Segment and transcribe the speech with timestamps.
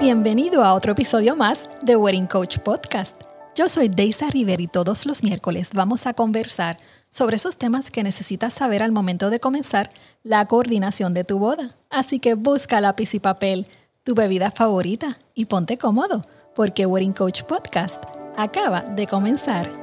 [0.00, 3.20] Bienvenido a otro episodio más de Wedding Coach Podcast.
[3.54, 6.78] Yo soy Deisa River y todos los miércoles vamos a conversar
[7.10, 9.90] sobre esos temas que necesitas saber al momento de comenzar
[10.22, 11.68] la coordinación de tu boda.
[11.90, 13.66] Así que busca lápiz y papel,
[14.02, 16.22] tu bebida favorita y ponte cómodo,
[16.56, 18.02] porque Wedding Coach Podcast
[18.38, 19.79] acaba de comenzar.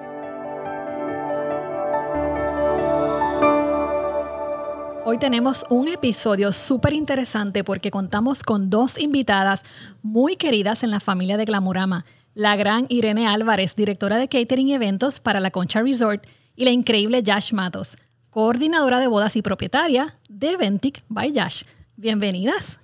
[5.09, 9.63] Hoy tenemos un episodio súper interesante porque contamos con dos invitadas
[10.01, 12.03] muy queridas en la familia de Glamurama.
[12.33, 16.25] La gran Irene Álvarez, directora de catering y eventos para la Concha Resort,
[16.57, 17.95] y la increíble Yash Matos,
[18.29, 21.63] coordinadora de bodas y propietaria de Ventic by Yash.
[21.95, 22.81] Bienvenidas.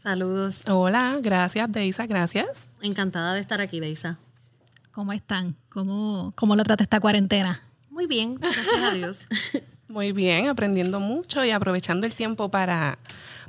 [0.00, 0.68] Saludos.
[0.68, 2.68] Hola, gracias Deisa, gracias.
[2.82, 4.20] Encantada de estar aquí, Deisa.
[4.92, 5.56] ¿Cómo están?
[5.70, 7.60] ¿Cómo, cómo lo trata esta cuarentena?
[7.90, 9.26] Muy bien, gracias a Dios.
[9.94, 12.98] Muy bien, aprendiendo mucho y aprovechando el tiempo para,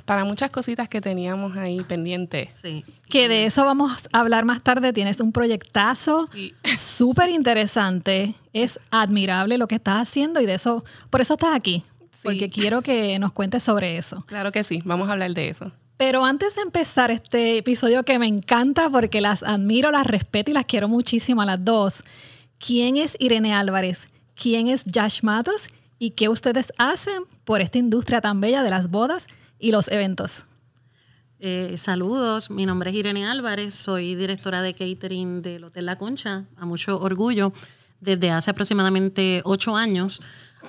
[0.04, 2.50] para muchas cositas que teníamos ahí pendientes.
[2.62, 2.84] Sí.
[3.08, 4.92] Que de eso vamos a hablar más tarde.
[4.92, 6.28] Tienes un proyectazo
[6.78, 8.32] súper interesante.
[8.52, 11.82] Es admirable lo que estás haciendo y de eso, por eso estás aquí.
[12.22, 14.16] Porque quiero que nos cuentes sobre eso.
[14.26, 15.72] Claro que sí, vamos a hablar de eso.
[15.96, 20.54] Pero antes de empezar este episodio que me encanta porque las admiro, las respeto y
[20.54, 22.04] las quiero muchísimo a las dos.
[22.60, 24.06] ¿Quién es Irene Álvarez?
[24.36, 25.70] ¿Quién es Josh Matos?
[25.98, 29.26] Y qué ustedes hacen por esta industria tan bella de las bodas
[29.58, 30.46] y los eventos.
[31.38, 36.44] Eh, saludos, mi nombre es Irene Álvarez, soy directora de catering del Hotel La Concha,
[36.56, 37.52] a mucho orgullo,
[38.00, 40.20] desde hace aproximadamente ocho años.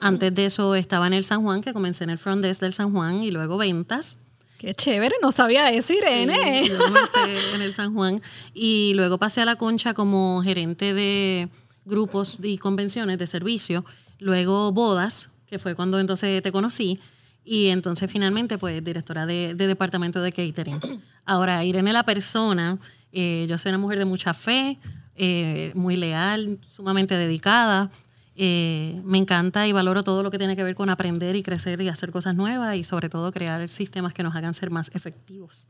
[0.01, 2.73] Antes de eso estaba en el San Juan, que comencé en el front desk del
[2.73, 4.17] San Juan y luego ventas.
[4.57, 6.65] Qué chévere, no sabía eso, Irene.
[6.67, 8.21] yo comencé en el San Juan
[8.53, 11.47] y luego pasé a La Concha como gerente de
[11.85, 13.85] grupos y convenciones de servicio
[14.19, 16.99] luego bodas, que fue cuando entonces te conocí,
[17.43, 20.79] y entonces finalmente pues directora de, departamento de catering.
[21.25, 22.77] Ahora, Irene la persona,
[23.11, 24.77] eh, yo soy una mujer de mucha fe,
[25.15, 27.89] eh, muy leal, sumamente dedicada.
[28.35, 31.81] Eh, me encanta y valoro todo lo que tiene que ver con aprender y crecer
[31.81, 35.67] y hacer cosas nuevas y sobre todo crear sistemas que nos hagan ser más efectivos.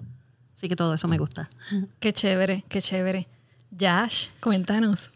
[0.53, 1.49] Así que todo eso me gusta.
[1.99, 3.27] Qué chévere, qué chévere.
[3.79, 5.11] Josh, cuéntanos.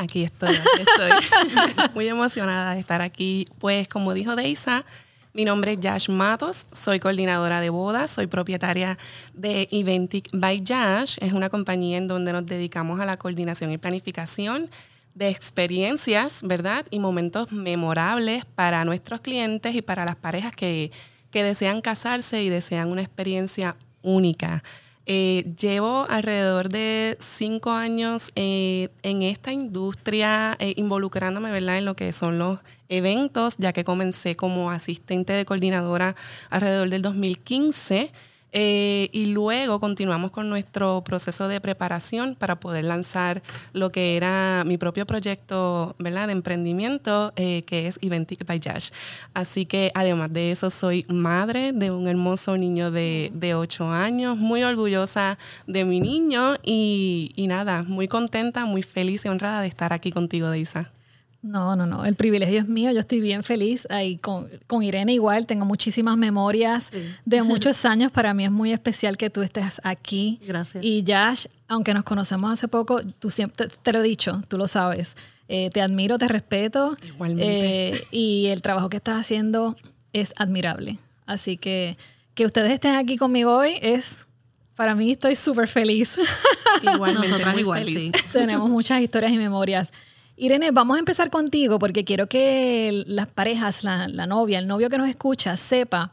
[0.00, 1.10] Aquí estoy, estoy.
[1.94, 3.46] Muy emocionada de estar aquí.
[3.58, 4.86] Pues como dijo Deisa,
[5.34, 8.96] mi nombre es Yash Matos, soy coordinadora de bodas, soy propietaria
[9.34, 11.18] de Eventic by Yash.
[11.20, 14.70] Es una compañía en donde nos dedicamos a la coordinación y planificación
[15.14, 16.86] de experiencias, ¿verdad?
[16.90, 20.92] Y momentos memorables para nuestros clientes y para las parejas que,
[21.30, 24.62] que desean casarse y desean una experiencia única.
[25.12, 31.78] Eh, llevo alrededor de cinco años eh, en esta industria, eh, involucrándome ¿verdad?
[31.78, 36.14] en lo que son los eventos, ya que comencé como asistente de coordinadora
[36.48, 38.12] alrededor del 2015.
[38.52, 44.64] Eh, y luego continuamos con nuestro proceso de preparación para poder lanzar lo que era
[44.66, 46.26] mi propio proyecto ¿verdad?
[46.26, 48.90] de emprendimiento, eh, que es Eventic by Josh.
[49.34, 54.36] Así que además de eso, soy madre de un hermoso niño de, de 8 años,
[54.36, 59.68] muy orgullosa de mi niño y, y nada, muy contenta, muy feliz y honrada de
[59.68, 60.90] estar aquí contigo, Deisa.
[61.42, 62.04] No, no, no.
[62.04, 62.90] El privilegio es mío.
[62.92, 63.86] Yo estoy bien feliz.
[63.90, 65.46] Ahí con, con Irene igual.
[65.46, 66.90] Tengo muchísimas memorias
[67.24, 68.12] de muchos años.
[68.12, 70.38] Para mí es muy especial que tú estés aquí.
[70.46, 70.84] Gracias.
[70.84, 74.68] Y Josh, aunque nos conocemos hace poco, tú siempre te, lo he dicho, tú lo
[74.68, 75.16] sabes.
[75.48, 76.96] Eh, te admiro, te respeto.
[77.06, 77.94] Igualmente.
[77.94, 79.76] Eh, y el trabajo que estás haciendo
[80.12, 80.98] es admirable.
[81.26, 81.96] Así que
[82.34, 84.16] que ustedes estén aquí conmigo hoy es
[84.74, 86.16] para mí estoy súper feliz.
[86.82, 88.12] Igualmente, Nosotras igual, sí.
[88.32, 89.90] Tenemos muchas historias y memorias.
[90.42, 94.96] Irene, vamos a empezar contigo porque quiero que las parejas, la, novia, el novio que
[94.96, 96.12] nos escucha, sepa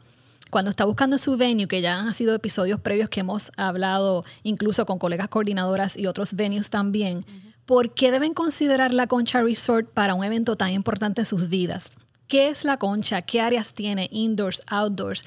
[0.50, 4.84] cuando está buscando su venue, que ya han sido episodios previos que hemos hablado incluso
[4.84, 7.24] con colegas coordinadoras y otros venues también,
[7.64, 11.92] ¿por qué deben considerar la Concha Resort para un evento tan importante en sus vidas?
[12.26, 13.22] ¿Qué es la concha?
[13.22, 14.10] ¿Qué áreas tiene?
[14.12, 15.24] Indoors, outdoors.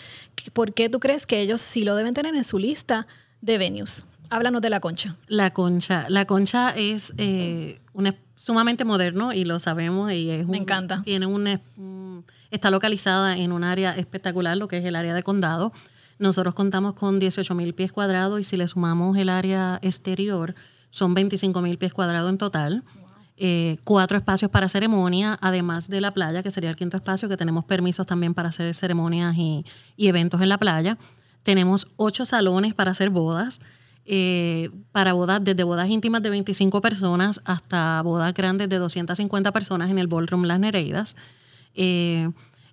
[0.54, 3.08] ¿Por qué tú crees que ellos sí lo deben tener en su lista
[3.42, 4.06] de venues?
[4.30, 5.16] Háblanos de la concha.
[5.26, 6.06] La concha.
[6.08, 11.02] La concha es eh, una sumamente moderno y lo sabemos y es me encanta.
[11.04, 15.72] tiene un, está localizada en un área espectacular lo que es el área de condado.
[16.18, 20.56] Nosotros contamos con 18 mil pies cuadrados y si le sumamos el área exterior
[20.90, 22.84] son 25 mil pies cuadrados en total.
[23.38, 27.38] Eh, cuatro espacios para ceremonia además de la playa que sería el quinto espacio que
[27.38, 29.66] tenemos permisos también para hacer ceremonias y,
[29.96, 30.98] y eventos en la playa.
[31.44, 33.60] Tenemos ocho salones para hacer bodas
[34.06, 39.90] eh, para bodas, desde bodas íntimas de 25 personas hasta bodas grandes de 250 personas
[39.90, 41.16] en el Ballroom Las Nereidas.
[41.76, 42.30] Eh,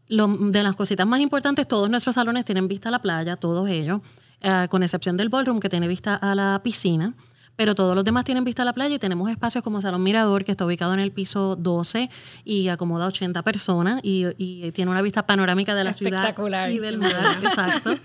[0.09, 4.01] de las cositas más importantes, todos nuestros salones tienen vista a la playa, todos ellos.
[4.41, 7.13] eh, con excepción del ballroom que tiene vista a la piscina.
[7.59, 10.45] Pero todos los demás tienen vista a la playa y tenemos espacios como Salón Mirador,
[10.45, 12.09] que está ubicado en el piso 12
[12.45, 16.37] y acomoda 80 personas y, y tiene una vista panorámica de la ciudad
[16.71, 17.11] y del mar.
[17.43, 17.97] Exacto.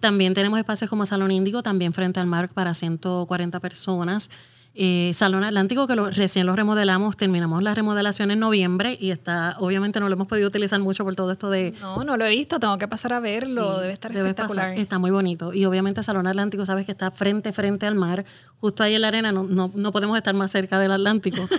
[0.00, 4.28] También tenemos espacios como Salón Índigo, también frente al mar para 140 personas.
[4.74, 9.56] Eh, Salón Atlántico, que lo- recién lo remodelamos, terminamos la remodelación en noviembre y está,
[9.58, 12.30] obviamente no lo hemos podido utilizar mucho por todo esto de, No, no lo he
[12.30, 14.66] visto, tengo que pasar a verlo, debe estar Debe espectacular.
[14.70, 14.78] pasar.
[14.80, 15.52] Está muy bonito.
[15.52, 18.24] Y obviamente Salón Atlántico, sabes que está frente, frente al mar.
[18.60, 21.42] Justo ahí en la arena no, no, no podemos estar más cerca del Atlántico.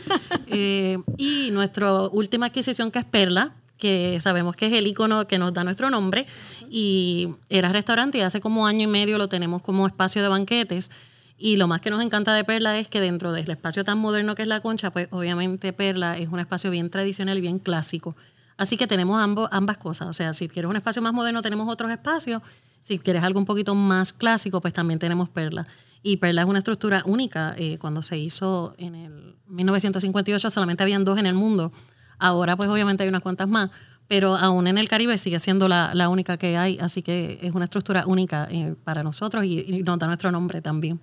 [0.54, 5.40] Eh, y nuestra última adquisición, que es Perla, que sabemos que es el icono que
[5.40, 6.26] nos da nuestro nombre.
[6.70, 10.92] Y era restaurante y hace como año y medio lo tenemos como espacio de banquetes.
[11.44, 14.36] Y lo más que nos encanta de Perla es que dentro del espacio tan moderno
[14.36, 18.16] que es la concha, pues obviamente Perla es un espacio bien tradicional y bien clásico.
[18.58, 20.08] Así que tenemos ambos, ambas cosas.
[20.08, 22.44] O sea, si quieres un espacio más moderno, tenemos otros espacios.
[22.84, 25.66] Si quieres algo un poquito más clásico, pues también tenemos Perla.
[26.04, 27.56] Y Perla es una estructura única.
[27.58, 31.72] Eh, cuando se hizo en el 1958 solamente habían dos en el mundo.
[32.20, 33.72] Ahora pues obviamente hay unas cuantas más.
[34.08, 36.78] Pero aún en el Caribe sigue siendo la, única que hay.
[36.78, 41.00] Así que es una estructura única eh, para nosotros y nos da nuestro nombre también.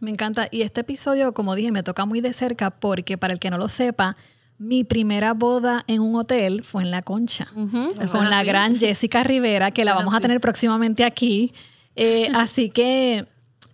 [0.00, 0.48] Me encanta.
[0.50, 3.58] Y este episodio, como dije, me toca muy de cerca porque, para el que no
[3.58, 4.16] lo sepa,
[4.58, 7.48] mi primera boda en un hotel fue en La Concha.
[7.54, 8.46] Ujú, eso Con la así.
[8.46, 11.52] gran Jessica Rivera, que la vamos a tener próximamente aquí.
[11.94, 13.26] Eh, así que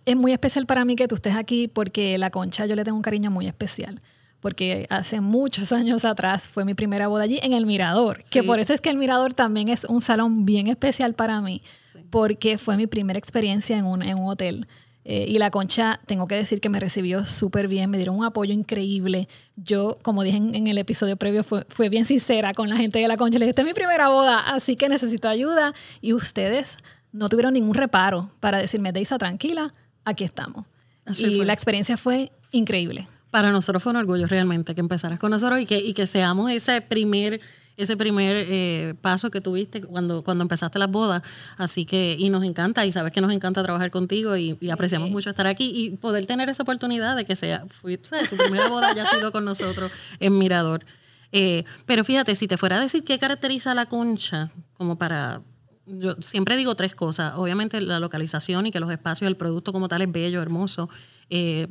[0.05, 2.97] es muy especial para mí que tú estés aquí porque La Concha yo le tengo
[2.97, 3.99] un cariño muy especial.
[4.41, 8.25] Porque hace muchos años atrás fue mi primera boda allí en el Mirador.
[8.29, 11.61] Que por eso es que el Mirador también es un salón bien especial para mí.
[12.09, 14.67] Porque fue mi primera experiencia en un, en un hotel.
[15.05, 18.25] Eh, y la concha, tengo que decir que me recibió súper bien, me dieron un
[18.25, 19.27] apoyo increíble.
[19.55, 22.99] Yo, como dije en, en el episodio previo, fue, fue bien sincera con la gente
[22.99, 23.37] de la concha.
[23.37, 25.73] Le dije, esta es mi primera boda, así que necesito ayuda.
[26.01, 26.77] Y ustedes
[27.11, 29.73] no tuvieron ningún reparo para decirme, Deisa, tranquila,
[30.05, 30.65] aquí estamos.
[31.05, 31.45] Así y fue.
[31.45, 33.07] la experiencia fue increíble.
[33.29, 36.51] Para nosotros fue un orgullo realmente que empezaras con nosotros y que, y que seamos
[36.51, 37.41] ese primer,
[37.77, 41.23] ese primer eh, paso que tuviste cuando, cuando empezaste las bodas.
[41.57, 45.09] Así que, y nos encanta, y sabes que nos encanta trabajar contigo y, y apreciamos
[45.09, 48.29] mucho estar aquí y poder tener esa oportunidad de que sea, fui, ¿sabes?
[48.29, 50.85] tu primera boda haya sido con nosotros en Mirador.
[51.31, 55.41] Eh, pero fíjate, si te fuera a decir qué caracteriza a la concha, como para
[55.85, 57.33] yo siempre digo tres cosas.
[57.35, 60.89] Obviamente la localización y que los espacios, el producto como tal es bello, hermoso.
[61.29, 61.67] Eh,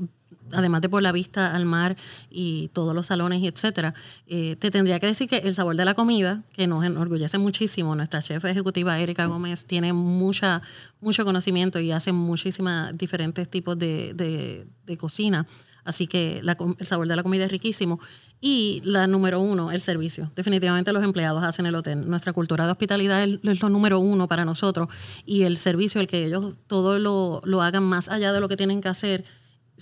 [0.53, 1.97] además de por la vista al mar
[2.31, 3.95] y todos los salones y etcétera,
[4.27, 7.95] eh, te tendría que decir que el sabor de la comida, que nos enorgullece muchísimo,
[7.97, 10.63] nuestra chef ejecutiva Erika Gómez tiene mucha,
[11.01, 15.47] mucho conocimiento y hace muchísimas diferentes tipos de, de- cocina.
[15.85, 16.43] Así que
[16.79, 17.99] el sabor de la comida es riquísimo.
[18.41, 20.31] Y la número uno, el servicio.
[20.37, 22.09] Definitivamente los empleados hacen el hotel.
[22.11, 24.89] Nuestra cultura de hospitalidad es, es lo número uno para nosotros.
[25.25, 28.57] Y el servicio, el que ellos todo lo, lo hagan más allá de lo que
[28.57, 29.25] tienen que hacer,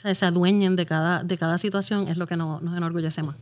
[0.01, 3.23] o sea, se adueñen de cada, de cada situación, es lo que nos, nos enorgullece
[3.23, 3.37] más.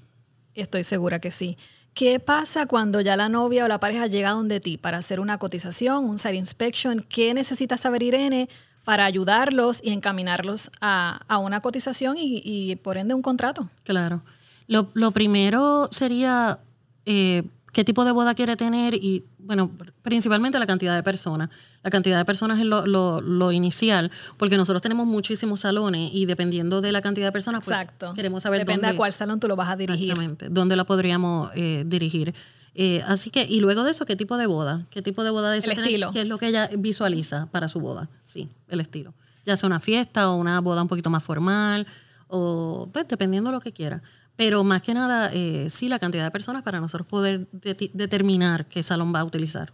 [0.54, 1.56] Estoy segura que sí.
[1.94, 5.38] ¿Qué pasa cuando ya la novia o la pareja llega donde ti para hacer una
[5.38, 7.06] cotización, un site inspection?
[7.08, 8.48] ¿Qué necesita saber Irene
[8.84, 13.68] para ayudarlos y encaminarlos a, a una cotización y, y, por ende un contrato?
[13.84, 14.22] Claro.
[14.66, 16.58] Lo, lo primero sería
[17.06, 19.70] eh, qué tipo de boda quiere tener y, bueno,
[20.02, 21.50] principalmente la cantidad de personas.
[21.82, 26.26] La cantidad de personas es lo, lo- lo inicial, porque nosotros tenemos muchísimos salones y
[26.26, 28.12] dependiendo de la cantidad de personas, pues, Exacto.
[28.14, 30.10] queremos saber Depende dónde, a cuál salón tú lo vas a dirigir.
[30.10, 32.34] Exactamente, dónde la podríamos eh, dirigir.
[32.74, 34.86] Eh, así que, y luego de eso, ¿qué tipo de boda?
[34.90, 35.90] ¿Qué tipo de boda desea El tener?
[35.90, 36.12] estilo.
[36.12, 38.08] ¿Qué es lo que ella visualiza para su boda?
[38.24, 39.14] Sí, el estilo.
[39.46, 41.86] Ya sea una fiesta o una boda un poquito más formal,
[42.28, 44.02] o pues dependiendo de lo que quiera.
[44.38, 48.64] Pero más que nada, eh, sí, la cantidad de personas para nosotros poder de- determinar
[48.66, 49.72] qué salón va a utilizar.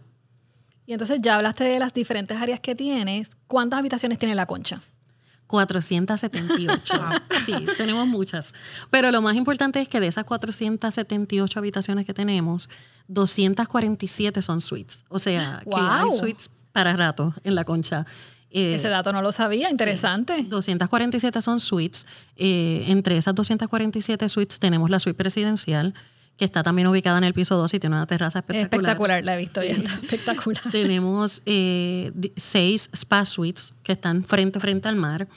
[0.87, 3.29] Y entonces ya hablaste de las diferentes áreas que tienes.
[3.47, 4.81] ¿Cuántas habitaciones tiene la concha?
[5.47, 6.93] 478.
[7.45, 8.53] sí, tenemos muchas.
[8.89, 12.67] Pero lo más importante es que de esas 478 habitaciones que tenemos,
[13.07, 15.05] 247 son suites.
[15.09, 16.17] O sea, que hay ¡Wow!
[16.17, 18.05] suites para rato en la concha.
[18.57, 20.43] Eh, Ese dato no lo sabía, interesante.
[20.47, 22.05] 247 son suites.
[22.37, 25.93] Eh, entre esas 247 suites tenemos la suite presidencial,
[26.37, 28.63] que está también ubicada en el piso 2 y tiene una terraza Es espectacular.
[28.91, 30.63] espectacular, la he visto ya, está espectacular.
[30.71, 35.27] Tenemos eh, seis spa suites que están frente frente al mar.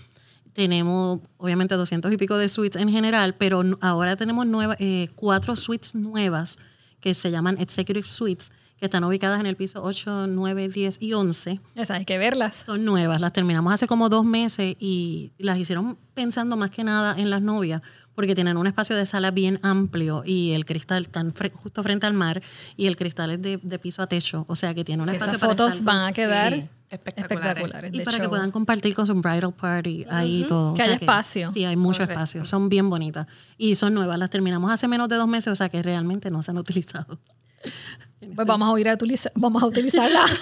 [0.53, 5.55] Tenemos, obviamente, 200 y pico de suites en general, pero ahora tenemos nueva- eh, cuatro
[5.55, 6.57] suites nuevas
[7.01, 11.13] que se llaman Executive Suites, que están ubicadas en el piso 8, 9, 10 y
[11.13, 11.61] 11.
[11.75, 12.55] Esas hay que verlas.
[12.67, 17.19] Son nuevas, las terminamos hace como dos meses y las hicieron pensando más que nada
[17.19, 17.83] en las novias,
[18.15, 22.15] porque tienen un espacio de sala bien amplio y el cristal fre- justo frente al
[22.15, 22.43] mar
[22.77, 25.23] y el cristal es de, de piso a techo, o sea que tiene un Esas
[25.29, 27.65] espacio para fotos estar- van a quedar Sí, espectaculares.
[27.65, 27.91] Espectaculares.
[27.95, 30.75] Y para que puedan compartir con su bridal party, ahí todo.
[30.75, 31.53] Que haya espacio.
[31.53, 32.13] Sí, hay mucho Correcto.
[32.15, 32.45] espacio.
[32.45, 33.27] Son bien bonitas.
[33.59, 34.19] Y son nuevas.
[34.19, 37.19] Las terminamos hace menos de dos meses, o sea que realmente no se han utilizado.
[38.35, 40.25] Pues vamos a ir a utilizar, vamos a utilizarla.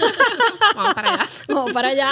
[0.74, 1.26] Vamos para allá.
[1.48, 2.10] Vamos para allá.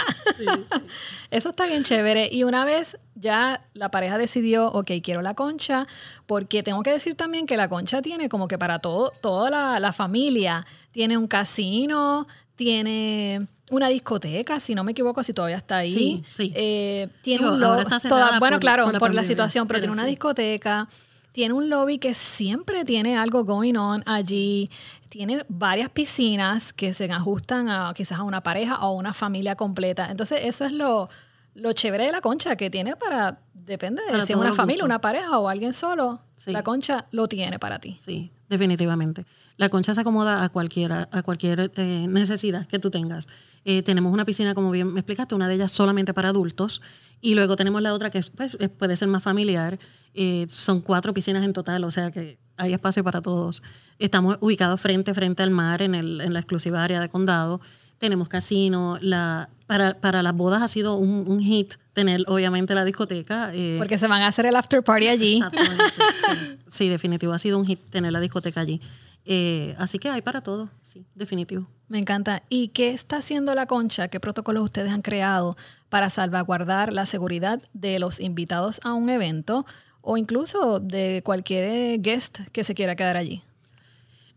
[1.30, 2.28] Eso está bien chévere.
[2.33, 5.87] Y una vez ya la pareja decidió, ok, quiero la concha,
[6.26, 9.80] porque tengo que decir también que la concha tiene como que para todo, toda la,
[9.80, 10.64] la familia.
[10.92, 15.92] Tiene un casino, tiene una discoteca, si no me equivoco, si todavía está ahí.
[15.94, 16.52] Sí, sí.
[16.54, 19.83] Eh, tiene Digo, un está cerrada bueno, por- claro, por por la situación, pero, pero
[19.83, 20.11] tiene una sí.
[20.11, 20.88] discoteca.
[21.35, 24.69] Tiene un lobby que siempre tiene algo going on allí.
[25.09, 29.57] Tiene varias piscinas que se ajustan a quizás a una pareja o a una familia
[29.57, 30.12] completa.
[30.12, 31.09] Entonces, eso es lo,
[31.55, 34.85] lo chévere de la concha que tiene para, depende de Para si es una familia,
[34.85, 36.21] una pareja o alguien solo.
[36.37, 36.53] Sí.
[36.53, 37.99] La concha lo tiene para ti.
[38.00, 39.26] Sí, definitivamente.
[39.56, 43.26] La concha se acomoda a cualquier, a cualquier eh, necesidad que tú tengas.
[43.64, 46.80] Eh, tenemos una piscina, como bien me explicaste, una de ellas solamente para adultos.
[47.20, 49.78] Y luego tenemos la otra que pues, puede ser más familiar.
[50.14, 53.62] Eh, son cuatro piscinas en total, o sea que hay espacio para todos.
[53.99, 57.61] Estamos ubicados frente frente al mar en, el, en la exclusiva área de condado.
[57.99, 58.99] Tenemos casino.
[59.00, 63.50] La, para, para las bodas ha sido un hit tener, obviamente, la discoteca.
[63.54, 65.36] eh, Porque se van a hacer el after party allí.
[65.36, 65.84] Exactamente.
[65.88, 67.32] Sí, sí, definitivo.
[67.32, 68.80] Ha sido un hit tener la discoteca allí.
[69.24, 71.66] Eh, así que hay para todo, sí, definitivo.
[71.88, 72.42] Me encanta.
[72.50, 74.08] ¿Y qué está haciendo la concha?
[74.08, 75.56] ¿Qué protocolos ustedes han creado
[75.88, 79.64] para salvaguardar la seguridad de los invitados a un evento
[80.02, 83.42] o incluso de cualquier guest que se quiera quedar allí?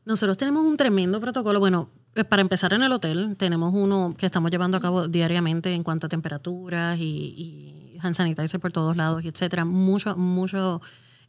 [0.06, 1.60] Nosotros tenemos un tremendo protocolo.
[1.60, 1.90] Bueno,
[2.26, 6.08] para empezar en el hotel, tenemos uno que estamos llevando a cabo diariamente en cuanto
[6.08, 9.66] a temperaturas y, y hand sanitizer por todos lados, y etcétera.
[9.66, 10.82] Mucho, mucho,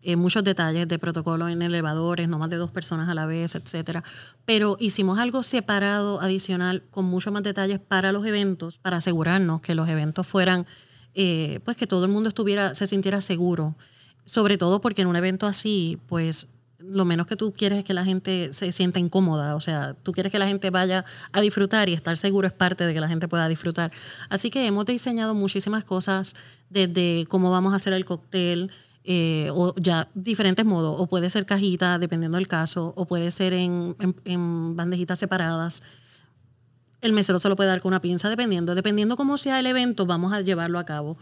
[0.02, 3.54] eh, muchos detalles de protocolo en elevadores, no más de dos personas a la vez,
[3.54, 4.02] etcétera.
[4.44, 9.74] Pero hicimos algo separado, adicional, con muchos más detalles para los eventos, para asegurarnos que
[9.74, 10.66] los eventos fueran,
[11.14, 13.76] eh, pues que todo el mundo estuviera, se sintiera seguro.
[14.24, 17.94] Sobre todo porque en un evento así, pues lo menos que tú quieres es que
[17.94, 21.88] la gente se sienta incómoda, o sea, tú quieres que la gente vaya a disfrutar
[21.88, 23.90] y estar seguro es parte de que la gente pueda disfrutar.
[24.28, 26.34] Así que hemos diseñado muchísimas cosas
[26.70, 28.70] desde cómo vamos a hacer el cóctel,
[29.10, 33.54] eh, o ya diferentes modos, o puede ser cajita, dependiendo del caso, o puede ser
[33.54, 33.96] en,
[34.76, 35.82] bandejitas separadas.
[37.00, 38.74] El mesero se lo puede dar con una pinza, dependiendo.
[38.74, 41.16] Dependiendo cómo sea el evento, vamos a llevarlo a cabo.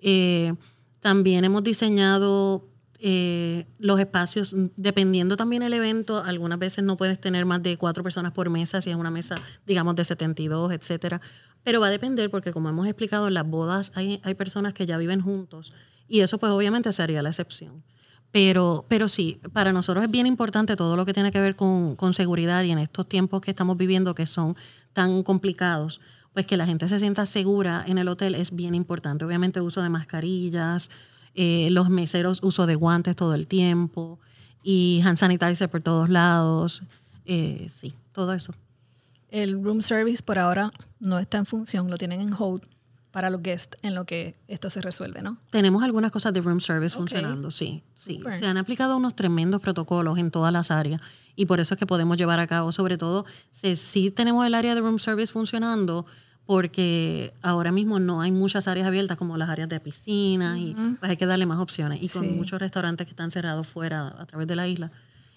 [0.00, 0.52] Eh,
[1.00, 2.64] también hemos diseñado
[3.00, 8.02] eh, los espacios, dependiendo también el evento, algunas veces no puedes tener más de cuatro
[8.02, 9.36] personas por mesa, si es una mesa,
[9.66, 11.20] digamos, de 72, etcétera.
[11.62, 14.84] Pero va a depender, porque como hemos explicado, en las bodas hay, hay personas que
[14.84, 15.72] ya viven juntos,
[16.08, 17.84] y eso pues obviamente sería la excepción.
[18.32, 21.96] Pero, pero sí, para nosotros es bien importante todo lo que tiene que ver con,
[21.96, 24.56] con seguridad y en estos tiempos que estamos viviendo que son
[24.92, 26.00] tan complicados,
[26.34, 29.24] pues que la gente se sienta segura en el hotel es bien importante.
[29.24, 30.90] Obviamente uso de mascarillas,
[31.40, 34.18] eh, los meseros uso de guantes todo el tiempo
[34.64, 36.82] y hand sanitizer por todos lados.
[37.26, 38.52] Eh, sí, todo eso.
[39.30, 42.62] El room service por ahora no está en función, lo tienen en hold
[43.12, 45.38] para los guests en lo que esto se resuelve, ¿no?
[45.50, 47.84] Tenemos algunas cosas de room service funcionando, sí.
[47.94, 48.20] sí.
[48.36, 51.00] Se han aplicado unos tremendos protocolos en todas las áreas
[51.36, 54.56] y por eso es que podemos llevar a cabo, sobre todo, si sí tenemos el
[54.56, 56.04] área de room service funcionando,
[56.48, 61.10] porque ahora mismo no hay muchas áreas abiertas como las áreas de piscinas y pues
[61.10, 62.02] hay que darle más opciones.
[62.02, 62.30] Y con Sí.
[62.30, 64.90] muchos restaurantes que están cerrados fuera a través de la isla,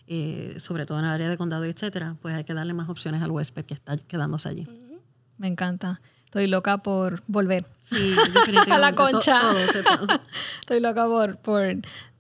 [0.08, 3.22] eh, sobre todo en el área de condado, etcétera, pues hay que darle más opciones
[3.22, 4.66] al huésped que está quedándose allí.
[5.38, 6.00] Me encanta.
[6.24, 7.66] Estoy loca por volver.
[7.82, 8.16] Sí.
[8.72, 9.42] A la concha.
[9.42, 10.08] todo se- todo.
[10.62, 11.62] Estoy loca por, por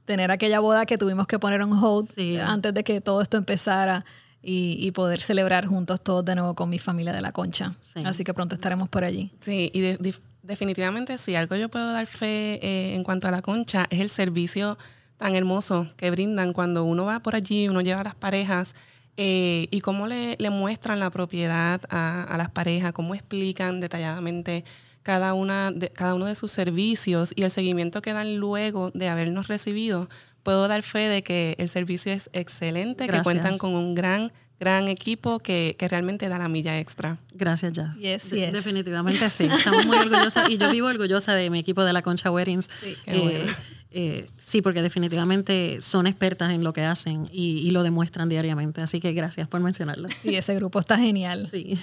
[0.03, 2.37] tener aquella boda que tuvimos que poner on hold Sí.
[2.37, 4.03] antes de que todo esto empezara
[4.43, 7.75] y, y poder celebrar juntos todos de nuevo con mi familia de la concha.
[7.93, 8.01] Sí.
[8.05, 9.31] Así que pronto estaremos por allí.
[9.39, 13.41] Sí, y de- definitivamente si algo yo puedo dar fe eh, en cuanto a la
[13.41, 14.77] concha es el servicio
[15.17, 18.73] tan hermoso que brindan cuando uno va por allí, uno lleva a las parejas
[19.17, 24.63] eh, y cómo le, le muestran la propiedad a, a las parejas, cómo explican detalladamente
[25.03, 29.09] cada, una de, cada uno de sus servicios y el seguimiento que dan luego de
[29.09, 30.09] habernos recibido.
[30.43, 33.21] Puedo dar fe de que el servicio es excelente, Gracias.
[33.21, 37.17] que cuentan con un gran, gran equipo que, que realmente da la milla extra.
[37.33, 37.93] Gracias, ya.
[37.99, 38.53] Yes, De- yes.
[38.53, 39.45] Definitivamente sí.
[39.45, 42.69] Estamos muy orgullosas y yo vivo orgullosa de mi equipo de la Concha Weddings.
[42.83, 43.53] Sí, qué Eh, bueno.
[43.91, 48.81] eh, sí, porque definitivamente son expertas en lo que hacen y, y lo demuestran diariamente.
[48.81, 50.09] Así que gracias por mencionarlo.
[50.21, 51.47] Sí, ese grupo está genial.
[51.51, 51.77] Sí.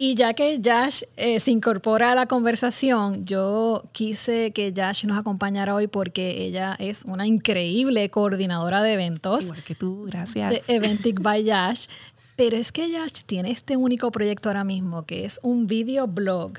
[0.00, 5.18] Y ya que Josh eh, se incorpora a la conversación, yo quise que Josh nos
[5.18, 9.46] acompañara hoy porque ella es una increíble coordinadora de eventos.
[9.46, 10.50] Igual que tú, gracias.
[10.50, 11.86] de Eventic by Yash.
[12.36, 16.52] Pero es que Yash tiene este único proyecto ahora mismo, que es un videoblog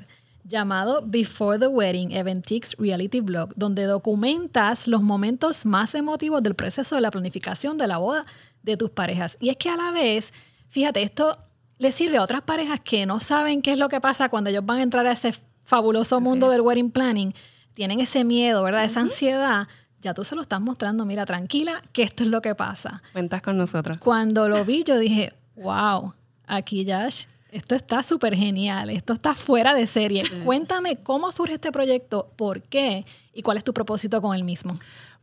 [0.44, 6.94] llamado Before the Wedding Eventix Reality Blog, donde documentas los momentos más emotivos del proceso
[6.94, 8.22] de la planificación de la boda
[8.62, 9.38] de tus parejas.
[9.40, 10.32] Y es que a la vez,
[10.68, 11.38] fíjate, esto
[11.80, 14.64] le sirve a otras parejas que no saben qué es lo que pasa cuando ellos
[14.64, 17.32] van a entrar a ese fabuloso mundo del wedding planning,
[17.72, 18.84] tienen ese miedo, ¿verdad?
[18.84, 19.66] Esa ansiedad.
[20.02, 23.02] Ya tú se lo estás mostrando, mira, tranquila, que esto es lo que pasa.
[23.14, 23.96] Cuentas con nosotros.
[23.96, 26.12] Cuando lo vi, yo dije, wow,
[26.46, 30.22] aquí Josh esto está súper genial, esto está fuera de serie.
[30.44, 34.74] Cuéntame cómo surge este proyecto, por qué y cuál es tu propósito con el mismo.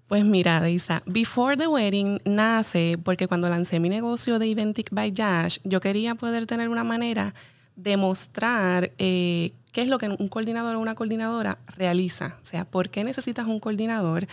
[0.08, 5.14] Pues mira, Deisa, Before the Wedding nace porque cuando lancé mi negocio de Eventic by
[5.16, 7.34] Josh, yo quería poder tener una manera
[7.76, 12.38] de mostrar eh, qué es lo que un coordinador o una coordinadora realiza.
[12.42, 14.28] O sea, ¿por qué necesitas un coordinador?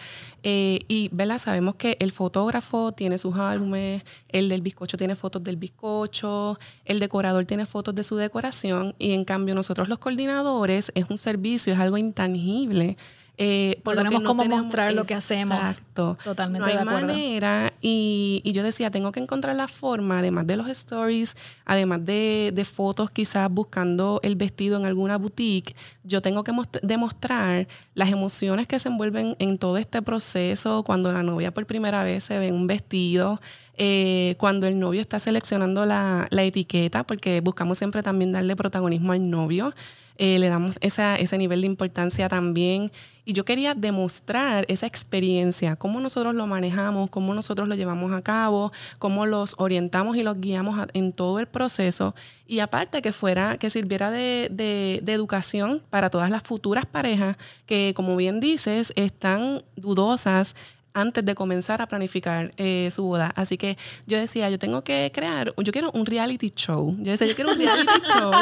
[0.45, 1.39] Eh, y, ¿verdad?
[1.39, 7.01] Sabemos que el fotógrafo tiene sus álbumes, el del bizcocho tiene fotos del bizcocho, el
[7.01, 11.73] decorador tiene fotos de su decoración y en cambio nosotros los coordinadores es un servicio,
[11.73, 12.97] es algo intangible
[13.37, 15.59] eh, por tenemos cómo mostrar lo que hacemos.
[15.59, 16.17] Exacto.
[16.23, 17.73] Totalmente no hay manera.
[17.81, 22.53] Y, y, yo decía, tengo que encontrar la forma, además de los stories, además de,
[22.55, 25.75] de, fotos quizás buscando el vestido en alguna boutique,
[26.05, 31.23] yo tengo que demostrar las emociones que se envuelven en todo este proceso cuando la
[31.23, 33.41] novia por primera vez se ve un vestido.
[33.77, 39.29] Eh, cuando el novio está seleccionando la, etiqueta, porque buscamos siempre también darle protagonismo al
[39.29, 39.75] novio.
[40.17, 42.93] Eh, le damos ese nivel de importancia también.
[43.25, 48.23] Y yo quería demostrar esa experiencia, cómo nosotros lo manejamos, cómo nosotros lo llevamos a
[48.23, 52.15] cabo, cómo los orientamos y los guiamos en todo el proceso.
[52.47, 58.15] Y aparte que fuera, que sirviera de educación para todas las futuras parejas que, como
[58.15, 60.55] bien dices, están dudosas
[60.95, 63.33] antes de comenzar a planificar eh, su boda.
[63.35, 66.95] Así que yo decía, yo tengo que crear, yo quiero un reality show.
[66.99, 68.33] Yo decía, yo quiero un reality show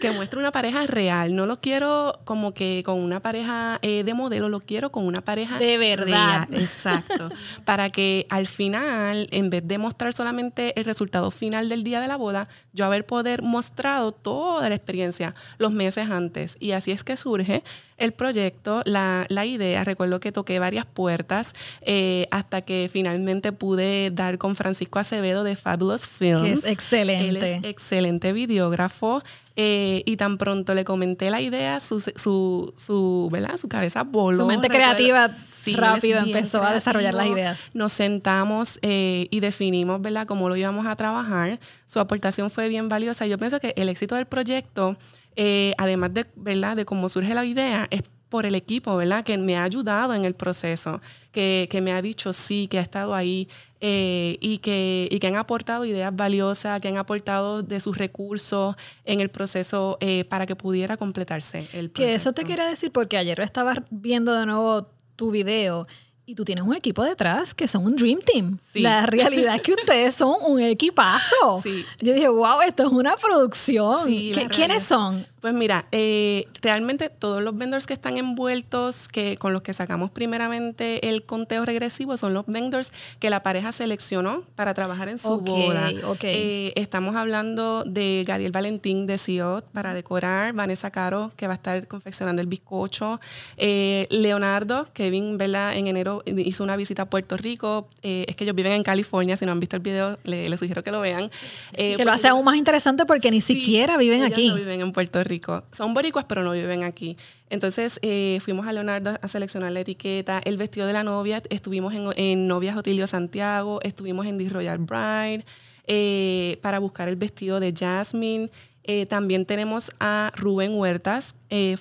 [0.00, 1.34] que muestre una pareja real.
[1.34, 5.20] No lo quiero como que con una pareja eh, de modelo, lo quiero con una
[5.20, 6.48] pareja de verdad.
[6.52, 7.28] Exacto.
[7.64, 12.06] Para que al final, en vez de mostrar solamente el resultado final del día de
[12.06, 16.56] la boda, yo haber poder mostrado toda la experiencia los meses antes.
[16.60, 17.64] Y así es que surge
[17.98, 19.84] el proyecto, la, la idea.
[19.84, 25.56] Recuerdo que toqué varias puertas eh, hasta que finalmente pude dar con Francisco Acevedo de
[25.56, 26.42] Fabulous Films.
[26.42, 27.28] Que es excelente.
[27.28, 29.22] Él es excelente videógrafo.
[29.58, 33.56] Eh, y tan pronto le comenté la idea, su, su, su, ¿verdad?
[33.56, 34.40] su cabeza voló.
[34.40, 35.30] Su mente creativa
[35.72, 37.60] rápido empezó a desarrollar las ideas.
[37.72, 40.26] Nos sentamos eh, y definimos ¿verdad?
[40.26, 41.58] cómo lo íbamos a trabajar.
[41.86, 43.26] Su aportación fue bien valiosa.
[43.26, 44.98] Yo pienso que el éxito del proyecto
[45.36, 46.76] eh, además de, ¿verdad?
[46.76, 49.24] de cómo surge la idea, es por el equipo, ¿verdad?
[49.24, 52.82] Que me ha ayudado en el proceso, que, que me ha dicho sí, que ha
[52.82, 53.48] estado ahí
[53.80, 58.74] eh, y, que, y que han aportado ideas valiosas, que han aportado de sus recursos
[59.04, 61.94] en el proceso eh, para que pudiera completarse el proceso.
[61.94, 65.86] Que eso te quería decir porque ayer estaba viendo de nuevo tu video
[66.28, 68.58] y tú tienes un equipo detrás que son un Dream Team.
[68.74, 71.62] La realidad es que ustedes son un equipazo.
[72.00, 74.06] Yo dije, wow, esto es una producción.
[74.50, 75.24] ¿Quiénes son?
[75.46, 80.10] Pues mira, eh, realmente todos los vendors que están envueltos, que con los que sacamos
[80.10, 85.40] primeramente el conteo regresivo, son los vendors que la pareja seleccionó para trabajar en su
[85.40, 85.92] boda.
[86.22, 91.58] Eh, estamos hablando de Gadiel Valentín de Ciot para decorar, Vanessa Caro, que va a
[91.58, 93.20] estar confeccionando el bizcocho,
[93.56, 95.76] eh, Leonardo, Kevin, ¿verdad?
[95.76, 97.88] En enero hizo una visita a Puerto Rico.
[98.02, 100.90] es que ellos viven en California, si no han visto el video, les, sugiero que
[100.90, 101.30] lo vean.
[101.72, 104.48] que lo hace aún más interesante porque ni siquiera viven aquí.
[104.48, 105.35] No viven en Puerto Rico.
[105.72, 107.16] Son boricuas, pero no viven aquí.
[107.50, 111.94] Entonces eh, fuimos a Leonardo a seleccionar la etiqueta, el vestido de la novia, estuvimos
[111.94, 115.44] en, en Novias Otilio Santiago, estuvimos en The Royal Bride
[115.88, 118.50] eh, para buscar el vestido de Jasmine.
[118.82, 121.76] Eh, también tenemos a Rubén Huertas, eh,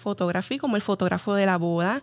[0.59, 2.01] como el fotógrafo de la boda.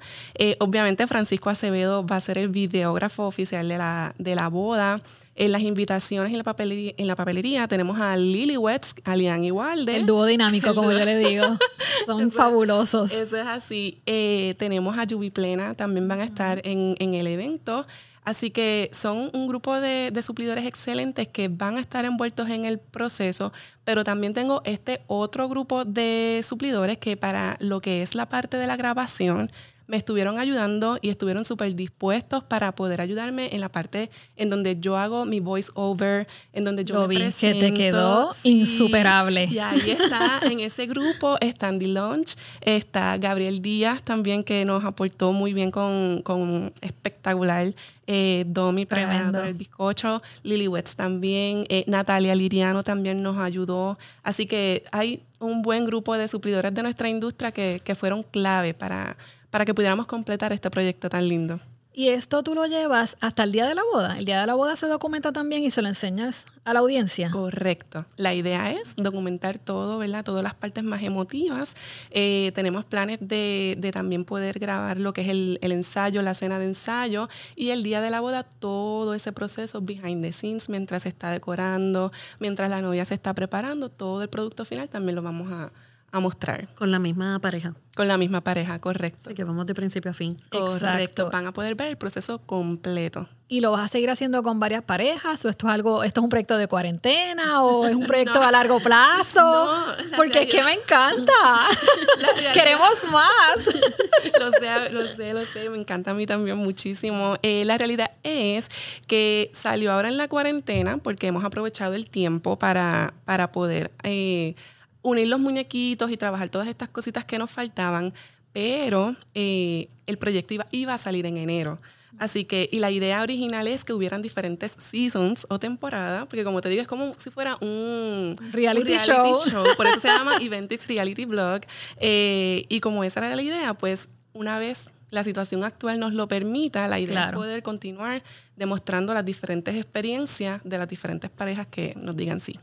[0.61, 5.01] obviamente Francisco Acevedo va a ser el videógrafo oficial de la, de la boda.
[5.35, 9.45] En las invitaciones en la papelería, en la papelería tenemos a Lily Wetz, a Lian
[9.45, 9.97] Igualde.
[9.97, 11.45] El dúo dinámico, como yo le digo.
[12.07, 13.13] Son fabulosos.
[13.13, 14.03] Eso es así.
[14.05, 17.87] Eh, tenemos a Yubi Plena, también van a estar en, en el evento.
[18.25, 22.65] Así que son un grupo de, de, suplidores excelentes que van a estar envueltos en
[22.67, 28.15] el proceso, pero también tengo este otro grupo de suplidores que para lo que es
[28.15, 29.51] la parte de la grabación
[29.93, 34.81] me estuvieron ayudando y estuvieron súper dispuestos para poder ayudarme en la parte en donde
[34.81, 39.45] yo hago mi voice over, en donde yo Lo me vi, que te quedó insuperable.
[39.51, 44.83] Y ahí está, en ese grupo está Andy Lunch, está Gabriel Díaz también que nos
[44.83, 47.75] aportó muy bien con, con espectacular.
[48.07, 53.99] Eh, Domi para el bizcocho, Lily Wetz también, eh, Natalia Liriano también nos ayudó.
[54.23, 58.75] Así que hay un buen grupo de suplidores de nuestra industria que, que fueron clave
[58.75, 59.17] para,
[59.53, 61.61] para que pudiéramos completar este proyecto tan lindo.
[61.95, 64.19] Y esto tú lo llevas hasta el día de la boda.
[64.19, 67.31] El día de la boda se documenta también y se lo enseñas a la audiencia.
[67.31, 68.07] Correcto.
[68.17, 70.25] La idea es documentar todo, ¿verdad?
[70.25, 71.77] Todas las partes más emotivas.
[72.11, 76.33] Eh, tenemos planes de, de también poder grabar lo que es el, el ensayo, la
[76.33, 80.71] cena de ensayo y el día de la boda, todo ese proceso behind the scenes,
[80.71, 85.15] mientras se está decorando, mientras la novia se está preparando, todo el producto final también
[85.15, 85.71] lo vamos a,
[86.13, 87.75] a mostrar Con la misma pareja.
[87.97, 89.19] con la misma pareja, correcto.
[89.27, 90.37] Así que vamos de principio a fin.
[90.51, 90.87] Correcto.
[90.87, 91.31] Exacto.
[91.31, 93.27] Van a poder ver el proceso completo.
[93.49, 95.45] ¿Y lo vas a seguir haciendo con varias parejas?
[95.45, 97.63] ¿O esto es algo, esto es un proyecto de cuarentena?
[97.63, 99.41] ¿O es un proyecto a largo plazo?
[99.41, 101.33] No, la Porque es que me encanta.
[102.55, 103.57] Queremos más.
[104.41, 107.37] lo sé, lo sé, lo sé, me encanta a mí también muchísimo.
[107.43, 108.69] Eh, la realidad es
[109.07, 114.55] que salió ahora en la cuarentena porque hemos aprovechado el tiempo para, para poder eh,
[115.03, 118.13] unir los muñequitos y trabajar todas estas cositas que nos faltaban,
[118.53, 121.79] pero eh, el proyecto iba, iba a salir en enero.
[122.19, 126.61] Así que, y la idea original es que hubieran diferentes seasons o temporadas, porque como
[126.61, 129.33] te digo, es como si fuera un Reality show.
[129.77, 131.63] Por eso se llama Eventix Reality Blog.
[131.97, 136.29] Eh, y como esa era la idea, pues una vez la situación actual nos lo
[136.29, 137.39] permita, la idea Claro.
[137.39, 138.23] es poder continuar
[138.57, 142.59] demostrando las diferentes experiencias de las diferentes parejas que nos digan sí.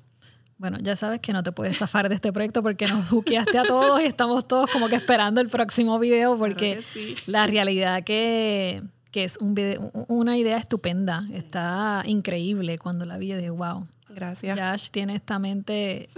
[0.60, 3.63] Bueno, ya sabes que no te puedes zafar de este proyecto porque nos juqueaste a
[3.63, 7.15] todos y estamos todos como que esperando el próximo video porque sí.
[7.28, 12.78] la realidad que, que es un video- una idea estupenda, está increíble.
[12.78, 14.60] Cuando la vi yo dije, wow, Gracias.
[14.60, 16.10] Josh tiene esta mente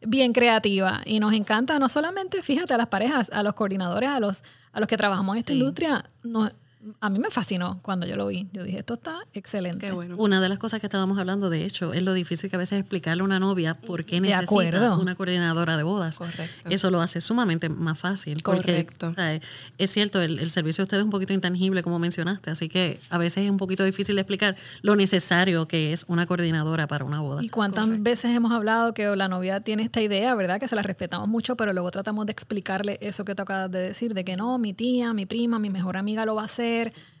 [0.00, 4.20] bien creativa y nos encanta no solamente, fíjate, a las parejas, a los coordinadores, a
[4.20, 5.58] los, a los que trabajamos en esta Sí.
[5.58, 6.04] industria.
[6.22, 6.52] nos-
[7.00, 8.48] a mí me fascinó cuando yo lo vi.
[8.52, 9.86] Yo dije, esto está excelente.
[9.86, 10.14] Qué bueno.
[10.16, 12.78] Una de las cosas que estábamos hablando, de hecho, es lo difícil que a veces
[12.80, 15.00] explicarle a una novia por qué De necesita acuerdo.
[15.00, 16.18] una coordinadora de bodas.
[16.18, 16.68] Correcto.
[16.70, 18.40] Eso lo hace sumamente más fácil.
[18.44, 19.08] Porque, Correcto.
[19.08, 19.38] o sea,
[19.78, 23.00] es cierto, el, el servicio de ustedes es un poquito intangible, como mencionaste, así que
[23.10, 27.04] a veces es un poquito difícil de explicar lo necesario que es una coordinadora para
[27.04, 27.42] una boda.
[27.42, 30.60] ¿Y cuántas veces hemos hablado que la novia tiene esta idea, verdad?
[30.60, 33.80] Que se la respetamos mucho, pero luego tratamos de explicarle eso que tú acabas de
[33.80, 36.67] decir, de que no, mi tía, mi prima, mi mejor amiga lo va a hacer,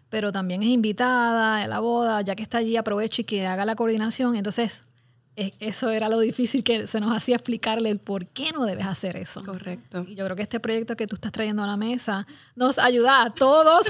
[0.08, 3.64] pero también es invitada a la boda, ya que está allí, aproveche y que haga
[3.64, 4.36] la coordinación.
[4.36, 4.82] Entonces,
[5.60, 9.16] eso era lo difícil que se nos hacía explicarle el por qué no debes hacer
[9.16, 9.40] eso.
[9.42, 10.04] Correcto.
[10.08, 13.22] Y yo creo que este proyecto que tú estás trayendo a la mesa nos ayuda
[13.22, 13.86] a todos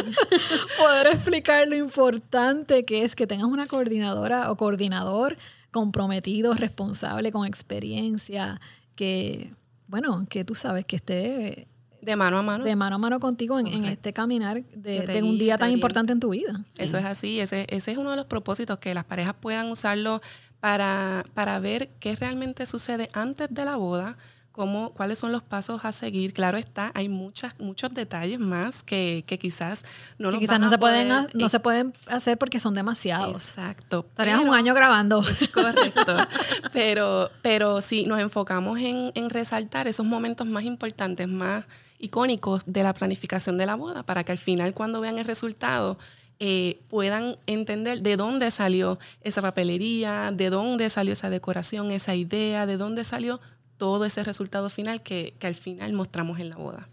[0.78, 5.36] poder explicar lo importante que es que tengas una coordinadora o coordinador
[5.70, 8.58] comprometido, responsable, con experiencia,
[8.94, 9.50] que,
[9.88, 11.68] bueno, que tú sabes que esté
[12.02, 12.64] De mano a mano.
[12.64, 16.12] de mano a mano contigo en, en este caminar de, de un día tan importante
[16.12, 16.52] en tu vida.
[16.76, 20.20] Eso es así, ese, ese es uno de los propósitos, que las parejas puedan usarlo
[20.60, 24.16] para, para ver qué realmente sucede antes de la boda,
[24.52, 26.32] cómo, cuáles son los pasos a seguir.
[26.34, 29.84] Claro está, hay muchas, muchos detalles más que, que quizás
[30.18, 33.36] no Que quizás no se, pueden, poder- no se pueden hacer porque son demasiados.
[33.36, 34.04] Exacto.
[34.10, 35.22] Estaríamos un año grabando.
[35.54, 36.16] Correcto.
[36.72, 41.64] Pero, pero sí, nos enfocamos en, en resaltar esos momentos más importantes, más
[42.02, 45.96] icónicos de la planificación de la boda, para que al final, cuando vean el resultado,
[46.38, 52.66] eh, puedan entender de dónde salió esa papelería, de dónde salió esa decoración, esa idea,
[52.66, 53.40] de dónde salió
[53.78, 56.88] todo ese resultado final que, que al final mostramos en la boda.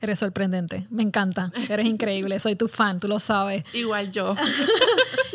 [0.00, 0.86] Eres sorprendente.
[0.90, 1.52] Me encanta.
[1.68, 2.40] Eres increíble.
[2.40, 3.64] Soy tu fan, tú lo sabes.
[3.72, 4.34] Igual yo.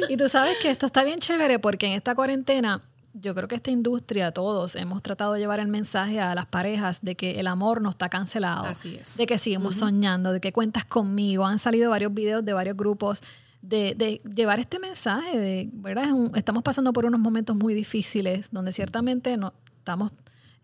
[0.10, 2.82] Y tú sabes que esto está bien chévere porque en esta cuarentena,
[3.20, 7.00] yo creo que esta industria, todos hemos tratado de llevar el mensaje a las parejas
[7.02, 8.66] de que el amor no está cancelado.
[8.66, 9.18] Así es.
[9.18, 11.46] De que seguimos soñando, de que cuentas conmigo.
[11.46, 13.22] Han salido varios videos de varios grupos
[13.62, 16.08] de, de llevar este mensaje de, ¿verdad?
[16.36, 20.12] Estamos pasando por unos momentos muy difíciles donde ciertamente no estamos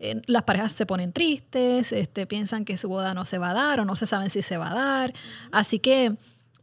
[0.00, 3.54] eh, las parejas se ponen tristes, este, piensan que su boda no se va a
[3.54, 5.14] dar o no se saben si se va a dar.
[5.52, 6.16] Así que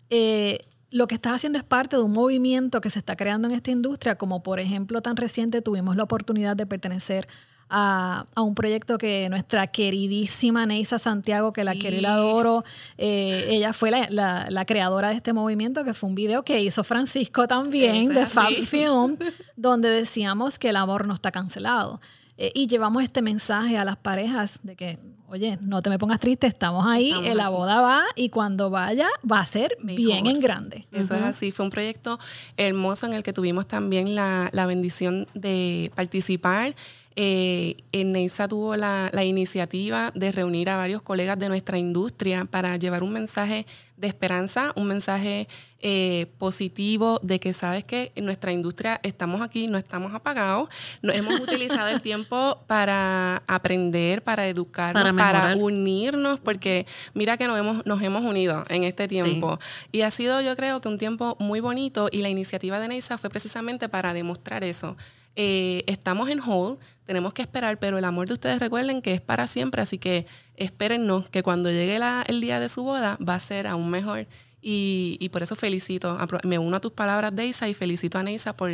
[0.10, 0.60] eh,
[0.92, 3.72] lo que estás haciendo es parte de un movimiento que se está creando en esta
[3.72, 7.26] industria, como por ejemplo tan reciente tuvimos la oportunidad de pertenecer
[7.74, 12.64] a, a un proyecto que nuestra queridísima Neisa Santiago, que la quiero y la adoro,
[12.98, 16.62] eh, ella fue la, la- la creadora de este movimiento, que fue un video que
[16.62, 18.52] hizo Francisco también, es de Fab.
[18.54, 19.18] Film,
[19.56, 22.02] donde decíamos que el amor no está cancelado.
[22.44, 26.20] Eh, y llevamos este mensaje a las parejas de que, oye, no te me pongas
[26.20, 27.54] triste, estamos ahí, Estamos eh, la aquí.
[27.54, 30.88] boda va y cuando vaya va a ser bien en grande.
[30.92, 31.52] Eso es así.
[31.52, 32.18] Fue un proyecto
[32.58, 36.74] hermoso en el que tuvimos también la, la bendición de participar.
[37.16, 42.46] Eh, en Neisa tuvo la, la iniciativa de reunir a varios colegas de nuestra industria
[42.46, 43.68] para llevar un mensaje
[44.02, 45.48] de esperanza, un mensaje
[45.80, 50.70] eh, positivo de que sabes que en nuestra industria estamos aquí, no estamos apagados,
[51.02, 57.58] no, hemos utilizado el tiempo para aprender, para educarnos, Para unirnos, porque mira que nos
[57.58, 59.60] hemos, nos hemos unido en este tiempo.
[59.92, 63.18] Y ha sido yo creo que un tiempo muy bonito y la iniciativa de Neisa
[63.20, 64.98] fue precisamente para demostrar eso.
[65.36, 69.22] Eh, estamos en hold, tenemos que esperar, pero el amor de ustedes recuerden que es
[69.22, 73.36] para siempre, así que espérennos que cuando llegue la- el día de su boda va
[73.36, 74.28] a ser aún mejor.
[74.62, 78.56] Y, y por eso felicito, me uno a tus palabras, Deisa, y felicito a Neisa
[78.56, 78.70] por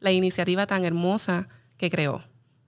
[0.00, 2.20] la iniciativa tan hermosa que creó.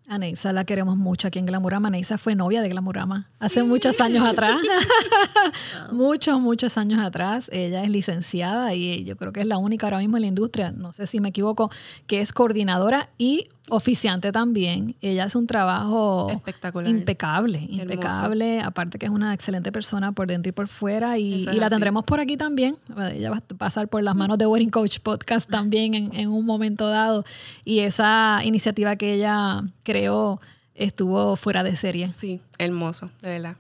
[0.07, 1.89] A Neisa la queremos mucho aquí en Glamurama.
[1.89, 4.61] Neisa fue novia de Glamurama hace muchos años atrás.
[5.93, 7.49] muchos, muchos años atrás.
[7.53, 10.73] Ella es licenciada y yo creo que es la única ahora mismo en la industria,
[10.73, 11.71] no sé si me equivoco,
[12.07, 14.95] que es coordinadora y oficiante también.
[15.01, 16.91] Ella hace un trabajo Espectacular.
[16.91, 18.61] impecable, impecable.
[18.61, 21.71] Aparte que es una excelente persona por dentro y por fuera y, la así.
[21.71, 22.77] tendremos por aquí también.
[23.13, 26.45] Ella va a pasar por las manos de Wedding Coach Podcast también en, en un
[26.45, 27.25] momento dado.
[27.65, 30.39] Y esa iniciativa que ella creó
[30.75, 32.13] estuvo fuera de serie.
[32.13, 33.57] Sí, hermoso, de verdad.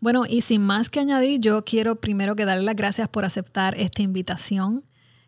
[0.00, 3.78] Bueno, y sin más que añadir, yo quiero primero que darle las gracias por aceptar
[3.78, 4.84] esta invitación.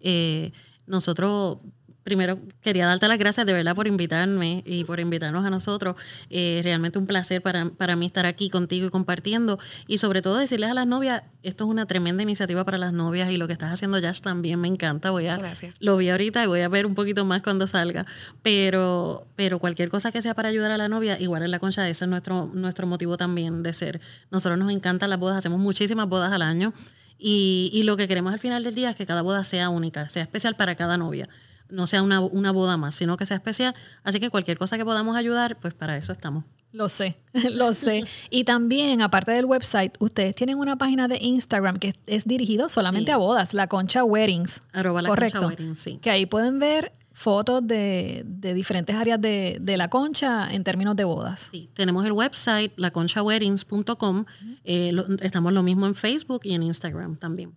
[0.00, 0.52] Eh,
[0.86, 1.58] nosotros,
[2.04, 5.96] primero quería darte las gracias de verdad por invitarme y por invitarnos a nosotros.
[6.30, 9.58] Eh, realmente un placer para, para mí estar aquí contigo y compartiendo.
[9.88, 13.30] Y sobre todo decirles a las novias, esto es una tremenda iniciativa para las novias
[13.30, 15.10] y lo que estás haciendo Josh también me encanta.
[15.10, 15.74] Voy a, Gracias.
[15.80, 18.06] Lo vi ahorita y voy a ver un poquito más cuando salga.
[18.42, 21.88] Pero, pero cualquier cosa que sea para ayudar a la novia, igual en la concha,
[21.88, 24.00] ese es nuestro, nuestro motivo también de ser.
[24.30, 26.74] Nosotros nos encantan las bodas, hacemos muchísimas bodas al año.
[27.18, 30.08] Y, y lo que queremos al final del día es que cada boda sea única,
[30.10, 31.28] sea especial para cada novia.
[31.74, 33.74] No sea una, una boda más, sino que sea especial.
[34.02, 36.44] Así que cualquier cosa que podamos ayudar, pues para eso estamos.
[36.72, 37.16] Lo sé,
[37.54, 38.02] lo sé.
[38.30, 43.10] Y también, aparte del website, ustedes tienen una página de Instagram que es, dirigido solamente
[43.10, 43.12] Sí.
[43.12, 44.60] a bodas, La Concha Weddings.
[44.72, 45.46] Arroba La Concha Correcto.
[45.48, 45.98] Weddings, sí.
[46.02, 50.96] Que ahí pueden ver fotos de, de diferentes áreas de, de la concha en términos
[50.96, 51.48] de bodas.
[51.52, 54.24] Sí, tenemos el website, laconchaweddings.com.
[54.64, 57.54] Eh, lo- estamos lo mismo en Facebook y en Instagram también.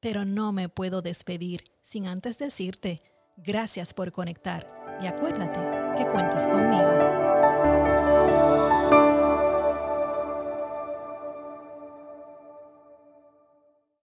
[0.00, 2.98] Pero no me puedo despedir sin antes decirte
[3.36, 4.66] gracias por conectar
[5.00, 5.60] y acuérdate
[5.96, 7.27] que cuentas conmigo.